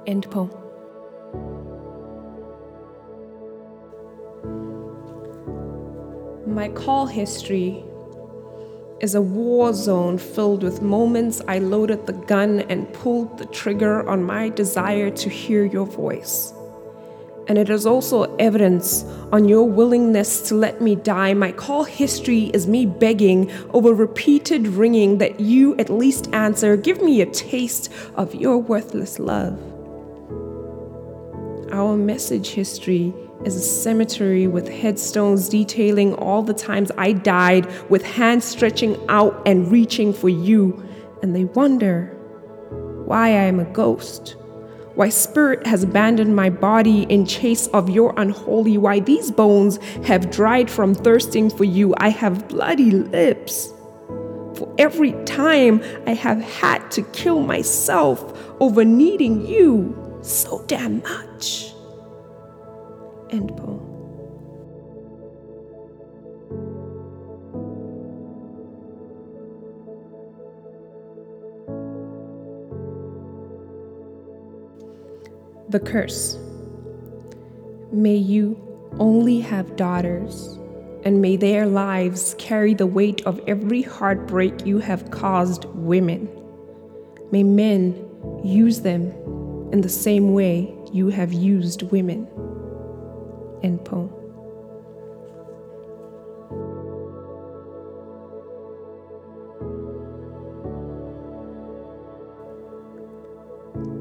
End 0.08 0.26
poem. 0.30 0.48
My 6.46 6.70
call 6.70 7.04
history 7.04 7.84
is 9.00 9.14
a 9.14 9.20
war 9.20 9.74
zone 9.74 10.16
filled 10.16 10.62
with 10.62 10.80
moments 10.80 11.42
I 11.46 11.58
loaded 11.58 12.06
the 12.06 12.14
gun 12.14 12.60
and 12.70 12.90
pulled 12.94 13.36
the 13.36 13.44
trigger 13.44 14.08
on 14.08 14.24
my 14.24 14.48
desire 14.48 15.10
to 15.10 15.28
hear 15.28 15.66
your 15.66 15.84
voice. 15.84 16.54
And 17.46 17.58
it 17.58 17.68
is 17.68 17.84
also 17.84 18.34
evidence 18.36 19.04
on 19.30 19.46
your 19.46 19.64
willingness 19.64 20.40
to 20.48 20.54
let 20.54 20.80
me 20.80 20.96
die. 20.96 21.34
My 21.34 21.52
call 21.52 21.84
history 21.84 22.44
is 22.54 22.66
me 22.66 22.86
begging 22.86 23.50
over 23.74 23.92
repeated 23.92 24.68
ringing 24.68 25.18
that 25.18 25.38
you 25.38 25.76
at 25.76 25.90
least 25.90 26.32
answer. 26.32 26.78
Give 26.78 27.02
me 27.02 27.20
a 27.20 27.26
taste 27.26 27.92
of 28.14 28.34
your 28.34 28.56
worthless 28.56 29.18
love. 29.18 29.67
Our 31.72 31.98
message 31.98 32.48
history 32.48 33.12
is 33.44 33.54
a 33.54 33.60
cemetery 33.60 34.46
with 34.46 34.68
headstones 34.68 35.50
detailing 35.50 36.14
all 36.14 36.42
the 36.42 36.54
times 36.54 36.90
I 36.96 37.12
died 37.12 37.70
with 37.90 38.02
hands 38.02 38.46
stretching 38.46 38.96
out 39.10 39.42
and 39.44 39.70
reaching 39.70 40.14
for 40.14 40.30
you, 40.30 40.82
and 41.22 41.36
they 41.36 41.44
wonder 41.44 42.06
why 43.04 43.28
I 43.28 43.44
am 43.44 43.60
a 43.60 43.66
ghost, 43.66 44.36
why 44.94 45.10
spirit 45.10 45.66
has 45.66 45.82
abandoned 45.82 46.34
my 46.34 46.48
body 46.48 47.02
in 47.02 47.26
chase 47.26 47.66
of 47.68 47.90
your 47.90 48.14
unholy, 48.16 48.78
why 48.78 49.00
these 49.00 49.30
bones 49.30 49.76
have 50.04 50.30
dried 50.30 50.70
from 50.70 50.94
thirsting 50.94 51.50
for 51.50 51.64
you. 51.64 51.94
I 51.98 52.08
have 52.08 52.48
bloody 52.48 52.90
lips. 52.90 53.74
For 54.54 54.74
every 54.78 55.12
time 55.24 55.82
I 56.06 56.14
have 56.14 56.40
had 56.40 56.90
to 56.92 57.02
kill 57.12 57.40
myself 57.40 58.42
over 58.58 58.86
needing 58.86 59.46
you 59.46 60.18
so 60.22 60.64
damn 60.66 61.02
much. 61.02 61.27
End 63.30 63.56
poem. 63.56 63.84
The 75.68 75.78
curse. 75.78 76.36
May 77.92 78.16
you 78.16 78.58
only 78.98 79.38
have 79.40 79.76
daughters, 79.76 80.58
and 81.04 81.22
may 81.22 81.36
their 81.36 81.66
lives 81.66 82.34
carry 82.38 82.74
the 82.74 82.86
weight 82.86 83.24
of 83.26 83.40
every 83.46 83.82
heartbreak 83.82 84.66
you 84.66 84.78
have 84.78 85.12
caused 85.12 85.66
women. 85.66 86.28
May 87.30 87.44
men 87.44 88.04
use 88.42 88.80
them 88.80 89.12
in 89.72 89.82
the 89.82 89.88
same 89.88 90.32
way 90.32 90.74
you 90.92 91.08
have 91.08 91.32
used 91.32 91.82
women. 91.82 92.26
End 93.62 93.84
poem. 93.84 94.10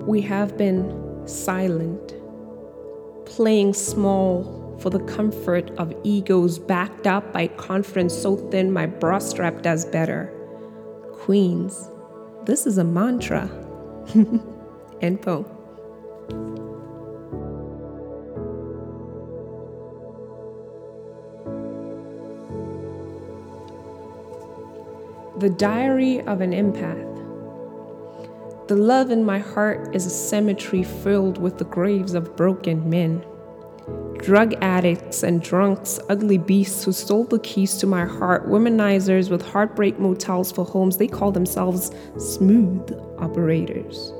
We 0.05 0.21
have 0.21 0.57
been 0.57 1.27
silent, 1.27 2.13
playing 3.25 3.73
small 3.73 4.77
for 4.79 4.89
the 4.89 4.99
comfort 5.01 5.71
of 5.71 5.93
egos 6.03 6.59
backed 6.59 7.07
up 7.07 7.33
by 7.33 7.47
confidence 7.47 8.15
so 8.15 8.37
thin 8.37 8.71
my 8.71 8.85
bra 8.85 9.19
strap 9.19 9.61
does 9.63 9.85
better. 9.85 10.33
Queens, 11.11 11.89
this 12.45 12.65
is 12.65 12.77
a 12.77 12.83
mantra. 12.83 13.49
End 15.01 15.21
poem. 15.21 15.56
The 25.39 25.51
Diary 25.51 26.21
of 26.21 26.41
an 26.41 26.51
Empath. 26.51 27.15
The 28.67 28.75
love 28.75 29.11
in 29.11 29.23
my 29.23 29.37
heart 29.37 29.95
is 29.95 30.07
a 30.07 30.09
cemetery 30.09 30.81
filled 30.81 31.37
with 31.37 31.59
the 31.59 31.65
graves 31.65 32.15
of 32.15 32.35
broken 32.35 32.89
men. 32.89 33.23
Drug 34.17 34.55
addicts 34.61 35.21
and 35.21 35.39
drunks, 35.39 35.99
ugly 36.09 36.39
beasts 36.39 36.83
who 36.83 36.91
stole 36.91 37.25
the 37.25 37.37
keys 37.37 37.77
to 37.77 37.85
my 37.85 38.03
heart, 38.03 38.47
womanizers 38.47 39.29
with 39.29 39.43
heartbreak 39.43 39.99
motels 39.99 40.51
for 40.51 40.65
homes, 40.65 40.97
they 40.97 41.07
call 41.07 41.31
themselves 41.31 41.91
smooth 42.17 42.99
operators. 43.19 44.11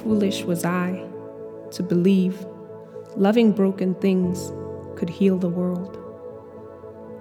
Foolish 0.00 0.44
was 0.44 0.64
I 0.64 1.04
to 1.72 1.82
believe 1.82 2.46
loving 3.16 3.50
broken 3.50 3.96
things 3.96 4.52
could 4.96 5.10
heal 5.10 5.38
the 5.38 5.48
world. 5.48 5.98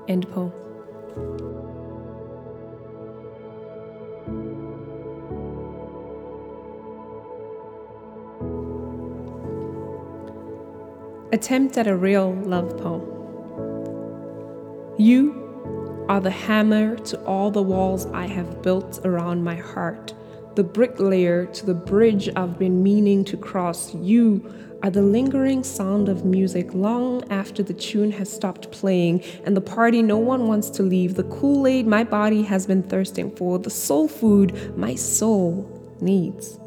End 0.08 0.30
poem. 0.30 0.54
Attempt 11.34 11.78
at 11.78 11.88
a 11.88 11.96
real 11.96 12.34
love 12.34 12.78
poem. 12.78 13.02
You 14.98 16.06
are 16.08 16.22
the 16.22 16.32
hammer 16.32 16.96
to 16.96 17.22
all 17.26 17.52
the 17.52 17.62
walls 17.62 18.06
I 18.08 18.28
have 18.28 18.62
built 18.62 19.02
around 19.04 19.44
my 19.44 19.56
heart, 19.56 20.14
the 20.56 20.64
bricklayer 20.64 21.46
to 21.48 21.66
the 21.66 21.74
bridge 21.74 22.30
I've 22.34 22.58
been 22.58 22.82
meaning 22.82 23.26
to 23.26 23.36
cross. 23.36 23.94
You 23.94 24.54
are 24.84 24.90
the 24.90 25.02
lingering 25.02 25.66
sound 25.66 26.08
of 26.08 26.24
music 26.24 26.74
long 26.74 27.30
after 27.30 27.62
the 27.62 27.74
tune 27.74 28.12
has 28.12 28.32
stopped 28.32 28.72
playing 28.72 29.22
and 29.44 29.58
the 29.58 29.60
party 29.60 30.02
no 30.02 30.18
one 30.18 30.48
wants 30.48 30.70
to 30.70 30.84
leave, 30.84 31.16
the 31.16 31.24
Kool 31.24 31.68
Aid 31.68 31.88
my 31.88 32.06
body 32.06 32.44
has 32.44 32.66
been 32.66 32.84
thirsting 32.84 33.32
for, 33.32 33.60
the 33.60 33.70
soul 33.70 34.08
food 34.08 34.78
my 34.78 34.96
soul 34.96 35.98
needs. 36.00 36.58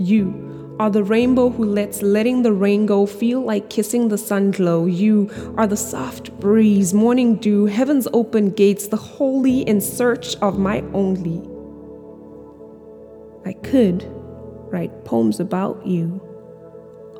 You 0.00 0.67
are 0.78 0.90
the 0.90 1.02
rainbow 1.02 1.50
who 1.50 1.64
lets 1.64 2.02
letting 2.02 2.42
the 2.42 2.52
rain 2.52 2.86
go 2.86 3.04
feel 3.04 3.40
like 3.40 3.68
kissing 3.68 4.08
the 4.08 4.18
sun 4.18 4.52
glow. 4.52 4.86
You 4.86 5.28
are 5.56 5.66
the 5.66 5.76
soft 5.76 6.38
breeze, 6.38 6.94
morning 6.94 7.36
dew, 7.36 7.66
heaven's 7.66 8.06
open 8.12 8.50
gates, 8.50 8.86
the 8.86 8.96
holy 8.96 9.62
in 9.62 9.80
search 9.80 10.36
of 10.36 10.58
my 10.58 10.80
only. 10.92 11.42
I 13.44 13.54
could 13.54 14.04
write 14.70 15.04
poems 15.04 15.40
about 15.40 15.84
you 15.84 16.20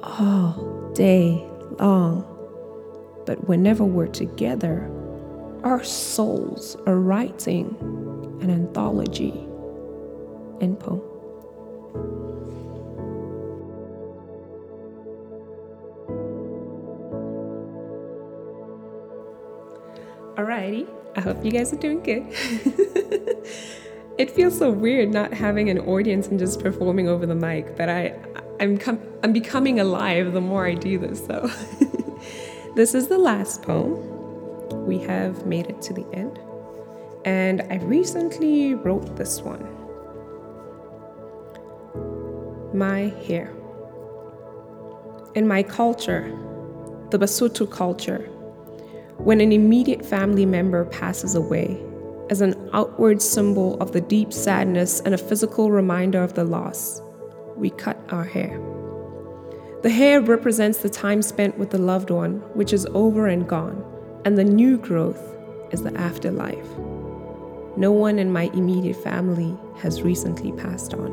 all 0.03 0.93
day 0.95 1.45
long, 1.81 2.25
but 3.27 3.49
whenever 3.49 3.85
we're 3.85 4.07
together, 4.07 4.89
our 5.65 5.83
souls 5.83 6.77
are 6.87 6.99
writing 6.99 7.77
an 8.41 8.51
anthology. 8.51 9.35
End 10.61 10.79
poem. 10.79 11.03
I 20.59 21.21
hope 21.21 21.45
you 21.45 21.53
guys 21.53 21.73
are 21.73 21.77
doing 21.77 22.03
good. 22.03 22.27
it 24.19 24.31
feels 24.33 24.59
so 24.59 24.71
weird 24.71 25.11
not 25.11 25.33
having 25.33 25.71
an 25.71 25.79
audience 25.79 26.27
and 26.27 26.39
just 26.39 26.61
performing 26.61 27.09
over 27.09 27.27
the 27.27 27.35
mic, 27.35 27.77
but 27.77 27.89
I, 27.89 28.19
I'm, 28.59 28.77
com- 28.77 29.01
I'm 29.23 29.33
becoming 29.33 29.79
alive 29.79 30.33
the 30.33 30.41
more 30.41 30.67
I 30.67 30.75
do 30.75 30.99
this. 30.99 31.25
So, 31.25 31.49
this 32.75 32.95
is 32.95 33.07
the 33.07 33.19
last 33.19 33.63
poem. 33.63 34.87
We 34.87 34.99
have 34.99 35.47
made 35.47 35.67
it 35.67 35.81
to 35.83 35.93
the 35.93 36.07
end, 36.13 36.41
and 37.25 37.63
I 37.71 37.77
recently 37.77 38.75
wrote 38.75 39.17
this 39.17 39.41
one. 39.41 39.65
My 42.77 43.13
hair. 43.27 43.53
In 45.37 45.47
my 45.47 45.63
culture, 45.63 46.37
the 47.11 47.19
Basotho 47.19 47.71
culture, 47.71 48.29
when 49.19 49.41
an 49.41 49.53
immediate 49.53 50.05
family 50.05 50.47
member 50.47 50.85
passes 50.85 51.35
away, 51.35 51.83
as 52.31 52.41
an 52.41 52.71
outward 52.73 53.21
symbol 53.21 53.77
of 53.81 53.93
the 53.93 54.01
deep 54.01 54.33
sadness 54.33 55.01
and 55.01 55.15
a 55.15 55.19
physical 55.19 55.71
reminder 55.71 56.23
of 56.23 56.35
the 56.35 56.45
loss, 56.45 57.03
we 57.57 57.71
cut 57.71 57.99
our 58.11 58.25
hair. 58.25 58.61
The 59.83 59.91
hair 59.91 60.21
represents 60.21 60.79
the 60.79 60.89
time 60.89 61.23
spent 61.23 61.59
with 61.59 61.71
the 61.71 61.79
loved 61.79 62.11
one, 62.11 62.37
which 62.55 62.73
is 62.73 62.87
over 62.95 63.27
and 63.27 63.49
gone, 63.49 63.85
and 64.25 64.39
the 64.39 64.45
new 64.45 64.79
growth 64.79 65.21
is 65.73 65.83
the 65.83 65.97
afterlife. 65.97 66.69
No 67.77 67.93
one 67.93 68.19
in 68.19 68.33
my 68.33 68.45
immediate 68.55 69.03
family 69.03 69.57
has 69.79 70.03
recently 70.03 70.53
passed 70.53 70.95
on. 70.95 71.11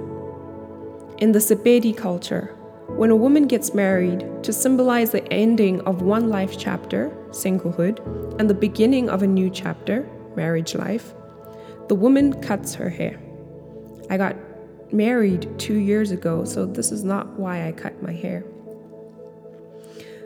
In 1.18 1.32
the 1.32 1.40
Sepedi 1.40 1.96
culture, 1.96 2.56
when 2.88 3.10
a 3.10 3.16
woman 3.16 3.48
gets 3.48 3.74
married, 3.74 4.26
to 4.44 4.54
symbolize 4.54 5.12
the 5.12 5.28
ending 5.34 5.82
of 5.82 6.02
one 6.02 6.30
life 6.30 6.56
chapter, 6.58 7.10
singlehood, 7.30 8.00
and 8.40 8.50
the 8.50 8.54
beginning 8.54 9.10
of 9.10 9.22
a 9.22 9.28
new 9.28 9.50
chapter, 9.50 10.08
marriage 10.36 10.76
life, 10.76 11.14
the 11.88 11.96
woman 11.96 12.42
cuts 12.42 12.76
her 12.76 12.90
hair. 12.90 13.20
I 14.10 14.18
got 14.18 14.36
married 14.94 15.60
two 15.60 15.76
years 15.76 16.12
ago, 16.12 16.46
so 16.46 16.66
this 16.66 16.92
is 16.92 17.04
not 17.04 17.40
why 17.40 17.68
I 17.68 17.72
cut 17.72 18.02
my 18.02 18.14
hair. 18.14 18.46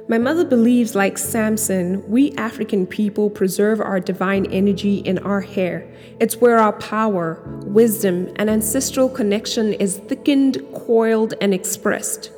My 0.08 0.18
mother 0.18 0.44
believes, 0.44 0.96
like 0.96 1.20
Samson, 1.20 2.04
we 2.10 2.34
African 2.34 2.88
people 2.88 3.30
preserve 3.30 3.80
our 3.80 4.00
divine 4.00 4.48
energy 4.48 4.98
in 4.98 5.20
our 5.20 5.42
hair. 5.42 5.88
It's 6.20 6.38
where 6.38 6.58
our 6.58 6.74
power, 6.74 7.42
wisdom, 7.66 8.34
and 8.36 8.50
ancestral 8.50 9.08
connection 9.08 9.74
is 9.74 9.98
thickened, 9.98 10.64
coiled, 10.74 11.36
and 11.42 11.54
expressed. 11.54 12.32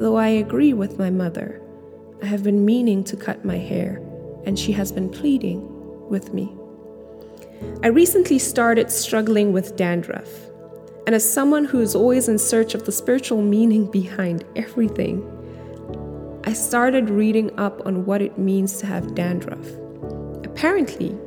Though 0.00 0.16
I 0.16 0.28
agree 0.28 0.72
with 0.72 0.98
my 0.98 1.10
mother, 1.10 1.60
I 2.22 2.26
have 2.26 2.42
been 2.42 2.64
meaning 2.64 3.04
to 3.04 3.18
cut 3.18 3.44
my 3.44 3.58
hair, 3.58 4.00
and 4.46 4.58
she 4.58 4.72
has 4.72 4.90
been 4.90 5.10
pleading 5.10 5.60
with 6.08 6.32
me. 6.32 6.50
I 7.82 7.88
recently 7.88 8.38
started 8.38 8.90
struggling 8.90 9.52
with 9.52 9.76
dandruff, 9.76 10.30
And 11.06 11.14
as 11.14 11.28
someone 11.28 11.64
who 11.64 11.80
is 11.80 11.94
always 11.94 12.28
in 12.28 12.38
search 12.38 12.74
of 12.74 12.84
the 12.84 12.92
spiritual 12.92 13.42
meaning 13.42 13.90
behind 13.90 14.44
everything, 14.54 15.26
I 16.44 16.52
started 16.52 17.10
reading 17.10 17.50
up 17.58 17.84
on 17.84 18.06
what 18.06 18.22
it 18.22 18.38
means 18.38 18.78
to 18.78 18.86
have 18.86 19.14
dandruff. 19.14 19.66
Apparently, 20.44 21.18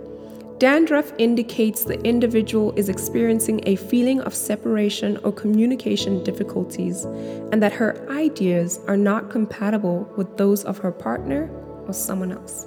dandruff 0.63 1.11
indicates 1.17 1.83
the 1.83 2.01
individual 2.03 2.71
is 2.77 2.87
experiencing 2.87 3.59
a 3.65 3.75
feeling 3.75 4.21
of 4.21 4.33
separation 4.33 5.17
or 5.25 5.31
communication 5.33 6.23
difficulties, 6.23 7.03
and 7.51 7.61
that 7.61 7.73
her 7.73 8.09
ideas 8.09 8.79
are 8.87 8.95
not 8.95 9.29
compatible 9.29 10.09
with 10.15 10.37
those 10.37 10.63
of 10.63 10.77
her 10.77 10.89
partner 10.89 11.49
or 11.85 11.91
someone 11.91 12.31
else. 12.31 12.65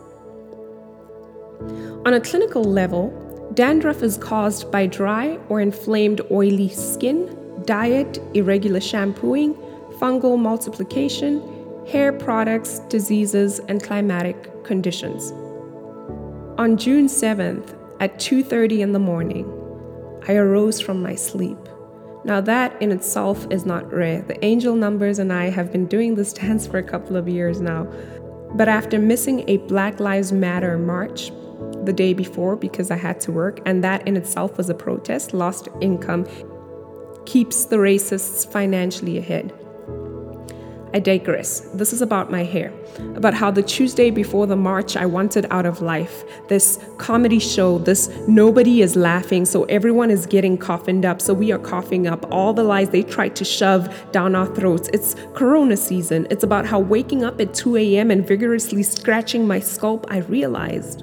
On 2.04 2.12
a 2.12 2.20
clinical 2.20 2.62
level, 2.62 3.08
dandruff 3.54 4.02
is 4.02 4.18
caused 4.18 4.70
by 4.70 4.84
dry 4.84 5.38
or 5.48 5.62
inflamed 5.62 6.20
oily 6.30 6.68
skin, 6.68 7.34
diet, 7.64 8.18
irregular 8.34 8.82
shampooing, 8.82 9.54
fungal 9.98 10.38
multiplication, 10.38 11.40
hair 11.86 12.12
products, 12.12 12.80
diseases, 12.90 13.58
and 13.70 13.82
climatic 13.82 14.36
conditions. 14.64 15.32
On 16.58 16.76
June 16.76 17.06
7th, 17.06 17.74
at 18.00 18.18
2:30 18.18 18.80
in 18.82 18.92
the 18.92 18.98
morning, 18.98 19.46
I 20.28 20.34
arose 20.34 20.80
from 20.80 21.02
my 21.02 21.14
sleep. 21.14 21.58
Now 22.24 22.40
that 22.40 22.80
in 22.82 22.90
itself 22.90 23.46
is 23.50 23.64
not 23.64 23.92
rare. 23.92 24.22
The 24.22 24.44
angel 24.44 24.74
numbers 24.74 25.18
and 25.18 25.32
I 25.32 25.50
have 25.50 25.70
been 25.70 25.86
doing 25.86 26.16
this 26.16 26.32
dance 26.32 26.66
for 26.66 26.78
a 26.78 26.82
couple 26.82 27.16
of 27.16 27.28
years 27.28 27.60
now. 27.60 27.86
But 28.54 28.68
after 28.68 28.98
missing 28.98 29.44
a 29.48 29.58
Black 29.58 30.00
Lives 30.00 30.32
Matter 30.32 30.76
march 30.78 31.30
the 31.84 31.92
day 31.92 32.14
before 32.14 32.56
because 32.56 32.90
I 32.90 32.96
had 32.96 33.20
to 33.20 33.32
work, 33.32 33.60
and 33.64 33.84
that 33.84 34.06
in 34.08 34.16
itself 34.16 34.56
was 34.56 34.68
a 34.68 34.74
protest, 34.74 35.34
lost 35.34 35.68
income 35.80 36.26
keeps 37.26 37.66
the 37.66 37.76
racists 37.76 38.50
financially 38.50 39.18
ahead. 39.18 39.52
I 40.96 40.98
digress. 40.98 41.60
This 41.74 41.92
is 41.92 42.00
about 42.00 42.30
my 42.30 42.42
hair, 42.42 42.72
about 43.16 43.34
how 43.34 43.50
the 43.50 43.62
Tuesday 43.62 44.10
before 44.10 44.46
the 44.46 44.56
march 44.56 44.96
I 44.96 45.04
wanted 45.04 45.44
out 45.50 45.66
of 45.66 45.82
life. 45.82 46.24
This 46.48 46.82
comedy 46.96 47.38
show, 47.38 47.76
this 47.76 48.08
nobody 48.26 48.80
is 48.80 48.96
laughing, 48.96 49.44
so 49.44 49.64
everyone 49.64 50.10
is 50.10 50.24
getting 50.24 50.56
coughed 50.56 51.04
up, 51.04 51.20
so 51.20 51.34
we 51.34 51.52
are 51.52 51.58
coughing 51.58 52.06
up 52.06 52.24
all 52.32 52.54
the 52.54 52.62
lies 52.62 52.88
they 52.88 53.02
tried 53.02 53.36
to 53.36 53.44
shove 53.44 54.10
down 54.10 54.34
our 54.34 54.46
throats. 54.46 54.88
It's 54.94 55.16
Corona 55.34 55.76
season. 55.76 56.26
It's 56.30 56.44
about 56.44 56.64
how 56.64 56.80
waking 56.80 57.24
up 57.24 57.42
at 57.42 57.52
2 57.52 57.76
a.m. 57.76 58.10
and 58.10 58.26
vigorously 58.26 58.82
scratching 58.82 59.46
my 59.46 59.60
scalp, 59.60 60.06
I 60.08 60.20
realized 60.20 61.00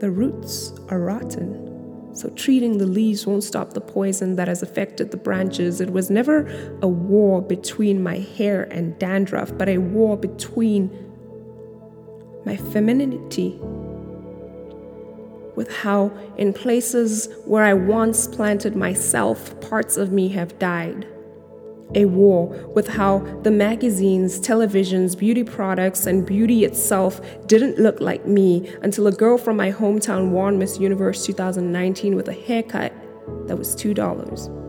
the 0.00 0.10
roots 0.10 0.72
are 0.88 0.98
rotten. 0.98 1.75
So, 2.16 2.30
treating 2.30 2.78
the 2.78 2.86
leaves 2.86 3.26
won't 3.26 3.44
stop 3.44 3.74
the 3.74 3.80
poison 3.80 4.36
that 4.36 4.48
has 4.48 4.62
affected 4.62 5.10
the 5.10 5.18
branches. 5.18 5.82
It 5.82 5.92
was 5.92 6.08
never 6.08 6.46
a 6.80 6.88
war 6.88 7.42
between 7.42 8.02
my 8.02 8.18
hair 8.18 8.62
and 8.70 8.98
dandruff, 8.98 9.56
but 9.58 9.68
a 9.68 9.76
war 9.76 10.16
between 10.16 10.90
my 12.46 12.56
femininity 12.56 13.58
with 15.56 15.70
how, 15.70 16.10
in 16.38 16.52
places 16.52 17.28
where 17.44 17.64
I 17.64 17.74
once 17.74 18.26
planted 18.28 18.76
myself, 18.76 19.58
parts 19.60 19.96
of 19.96 20.10
me 20.12 20.28
have 20.28 20.58
died 20.58 21.06
a 21.94 22.04
war 22.04 22.48
with 22.74 22.88
how 22.88 23.20
the 23.42 23.50
magazines, 23.50 24.40
televisions, 24.40 25.16
beauty 25.16 25.44
products, 25.44 26.06
and 26.06 26.26
beauty 26.26 26.64
itself 26.64 27.20
didn't 27.46 27.78
look 27.78 28.00
like 28.00 28.26
me 28.26 28.68
until 28.82 29.06
a 29.06 29.12
girl 29.12 29.38
from 29.38 29.56
my 29.56 29.70
hometown 29.70 30.30
won 30.30 30.58
Miss 30.58 30.78
Universe 30.78 31.24
2019 31.24 32.16
with 32.16 32.28
a 32.28 32.32
haircut 32.32 32.92
that 33.46 33.56
was 33.56 33.76
$2. 33.76 34.66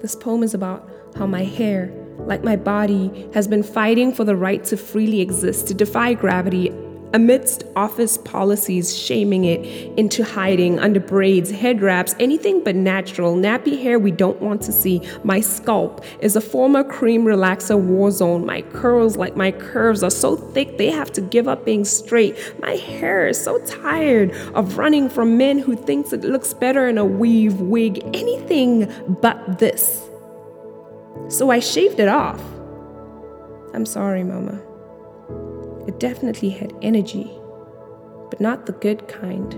This 0.00 0.16
poem 0.16 0.42
is 0.42 0.54
about 0.54 0.88
how 1.16 1.26
my 1.26 1.44
hair, 1.44 1.92
like 2.20 2.42
my 2.42 2.56
body, 2.56 3.28
has 3.34 3.46
been 3.46 3.62
fighting 3.62 4.12
for 4.12 4.24
the 4.24 4.36
right 4.36 4.64
to 4.64 4.76
freely 4.76 5.20
exist, 5.20 5.68
to 5.68 5.74
defy 5.74 6.14
gravity 6.14 6.72
Amidst 7.12 7.64
office 7.74 8.16
policies 8.18 8.96
shaming 8.96 9.44
it 9.44 9.64
into 9.98 10.22
hiding 10.22 10.78
under 10.78 11.00
braids, 11.00 11.50
head 11.50 11.82
wraps, 11.82 12.14
anything 12.20 12.62
but 12.62 12.76
natural, 12.76 13.34
nappy 13.34 13.82
hair 13.82 13.98
we 13.98 14.12
don't 14.12 14.40
want 14.40 14.62
to 14.62 14.72
see, 14.72 15.02
my 15.24 15.40
scalp 15.40 16.04
is 16.20 16.36
a 16.36 16.40
former 16.40 16.84
cream 16.84 17.24
relaxer 17.24 17.76
war 17.76 18.12
zone. 18.12 18.46
My 18.46 18.62
curls, 18.62 19.16
like 19.16 19.36
my 19.36 19.50
curves, 19.50 20.04
are 20.04 20.10
so 20.10 20.36
thick 20.36 20.78
they 20.78 20.90
have 20.90 21.10
to 21.12 21.20
give 21.20 21.48
up 21.48 21.64
being 21.64 21.84
straight. 21.84 22.36
My 22.60 22.76
hair 22.76 23.26
is 23.26 23.42
so 23.42 23.58
tired 23.64 24.30
of 24.54 24.78
running 24.78 25.08
from 25.08 25.36
men 25.36 25.58
who 25.58 25.74
thinks 25.74 26.12
it 26.12 26.22
looks 26.22 26.54
better 26.54 26.88
in 26.88 26.96
a 26.96 27.04
weave 27.04 27.60
wig, 27.60 28.04
anything 28.14 28.92
but 29.20 29.58
this. 29.58 30.08
So 31.28 31.50
I 31.50 31.58
shaved 31.58 31.98
it 31.98 32.08
off. 32.08 32.40
I'm 33.74 33.86
sorry, 33.86 34.22
Mama. 34.22 34.69
It 35.90 35.98
definitely 35.98 36.50
had 36.50 36.72
energy, 36.82 37.28
but 38.30 38.40
not 38.40 38.64
the 38.64 38.74
good 38.74 39.08
kind. 39.08 39.52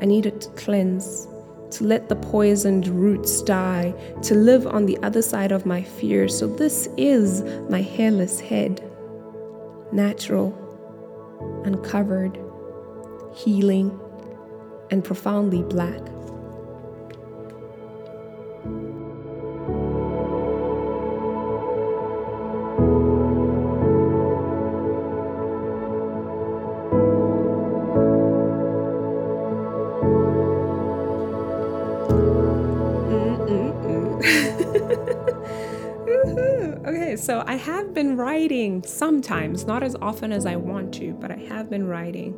I 0.00 0.04
needed 0.04 0.40
to 0.40 0.48
cleanse, 0.50 1.28
to 1.70 1.84
let 1.84 2.08
the 2.08 2.16
poisoned 2.16 2.88
roots 2.88 3.42
die, 3.42 3.94
to 4.22 4.34
live 4.34 4.66
on 4.66 4.86
the 4.86 4.98
other 5.04 5.22
side 5.22 5.52
of 5.52 5.64
my 5.64 5.84
fear. 5.84 6.26
So, 6.26 6.48
this 6.48 6.88
is 6.96 7.44
my 7.70 7.80
hairless 7.80 8.40
head 8.40 8.82
natural, 9.92 10.50
uncovered, 11.64 12.36
healing, 13.32 13.96
and 14.90 15.04
profoundly 15.04 15.62
black. 15.62 16.00
Sometimes, 38.86 39.66
not 39.66 39.82
as 39.82 39.96
often 40.00 40.32
as 40.32 40.46
I 40.46 40.56
want 40.56 40.94
to, 40.94 41.12
but 41.14 41.30
I 41.30 41.36
have 41.36 41.68
been 41.70 41.86
writing. 41.86 42.34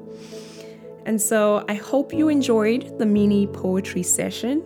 And 1.06 1.20
so 1.20 1.64
I 1.68 1.74
hope 1.74 2.12
you 2.12 2.28
enjoyed 2.28 2.98
the 2.98 3.06
mini 3.06 3.46
poetry 3.46 4.02
session. 4.02 4.62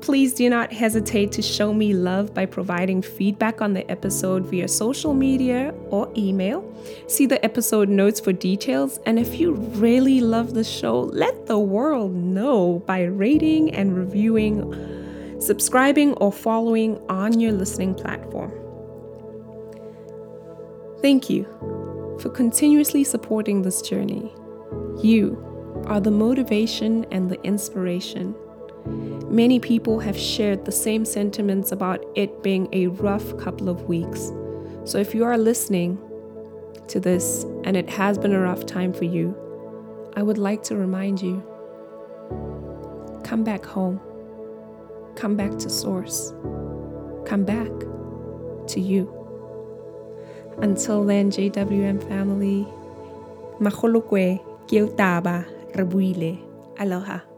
Please 0.00 0.34
do 0.34 0.50
not 0.50 0.72
hesitate 0.72 1.32
to 1.32 1.42
show 1.42 1.72
me 1.72 1.94
love 1.94 2.34
by 2.34 2.44
providing 2.44 3.00
feedback 3.00 3.62
on 3.62 3.72
the 3.72 3.90
episode 3.90 4.44
via 4.44 4.68
social 4.68 5.14
media 5.14 5.74
or 5.88 6.12
email. 6.16 6.62
See 7.08 7.26
the 7.26 7.42
episode 7.44 7.88
notes 7.88 8.20
for 8.20 8.32
details. 8.32 9.00
And 9.06 9.18
if 9.18 9.40
you 9.40 9.54
really 9.54 10.20
love 10.20 10.54
the 10.54 10.62
show, 10.62 11.00
let 11.00 11.46
the 11.46 11.58
world 11.58 12.14
know 12.14 12.82
by 12.86 13.04
rating 13.04 13.74
and 13.74 13.96
reviewing, 13.96 15.40
subscribing, 15.40 16.12
or 16.14 16.30
following 16.30 17.00
on 17.08 17.40
your 17.40 17.52
listening 17.52 17.94
platform. 17.94 18.52
Thank 21.04 21.28
you 21.28 21.44
for 22.18 22.30
continuously 22.30 23.04
supporting 23.04 23.60
this 23.60 23.82
journey. 23.82 24.34
You 25.02 25.84
are 25.84 26.00
the 26.00 26.10
motivation 26.10 27.04
and 27.10 27.30
the 27.30 27.38
inspiration. 27.42 28.34
Many 29.28 29.60
people 29.60 29.98
have 29.98 30.18
shared 30.18 30.64
the 30.64 30.72
same 30.72 31.04
sentiments 31.04 31.72
about 31.72 32.02
it 32.14 32.42
being 32.42 32.70
a 32.72 32.86
rough 32.86 33.36
couple 33.36 33.68
of 33.68 33.82
weeks. 33.82 34.32
So 34.84 34.96
if 34.96 35.14
you 35.14 35.24
are 35.24 35.36
listening 35.36 35.98
to 36.88 37.00
this 37.00 37.44
and 37.64 37.76
it 37.76 37.90
has 37.90 38.16
been 38.16 38.32
a 38.32 38.40
rough 38.40 38.64
time 38.64 38.94
for 38.94 39.04
you, 39.04 39.36
I 40.16 40.22
would 40.22 40.38
like 40.38 40.62
to 40.62 40.74
remind 40.74 41.20
you 41.20 41.42
come 43.24 43.44
back 43.44 43.66
home, 43.66 44.00
come 45.16 45.36
back 45.36 45.58
to 45.58 45.68
source, 45.68 46.32
come 47.26 47.44
back 47.44 47.68
to 48.68 48.80
you. 48.80 49.23
Until 50.62 51.04
then, 51.04 51.30
JWM 51.30 52.08
family, 52.08 52.66
maholo 53.60 54.00
kwe, 54.00 54.40
taba, 54.96 55.44
rebuile. 55.74 56.38
Aloha. 56.78 57.33